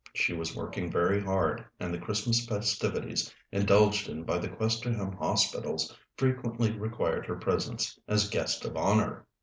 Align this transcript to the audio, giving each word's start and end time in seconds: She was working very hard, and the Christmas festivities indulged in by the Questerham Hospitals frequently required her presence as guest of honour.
She 0.15 0.33
was 0.33 0.55
working 0.55 0.89
very 0.91 1.21
hard, 1.23 1.63
and 1.79 1.93
the 1.93 1.99
Christmas 1.99 2.43
festivities 2.43 3.31
indulged 3.51 4.09
in 4.09 4.23
by 4.23 4.39
the 4.39 4.49
Questerham 4.49 5.11
Hospitals 5.13 5.95
frequently 6.17 6.71
required 6.71 7.27
her 7.27 7.35
presence 7.35 7.99
as 8.07 8.27
guest 8.27 8.65
of 8.65 8.75
honour. 8.75 9.27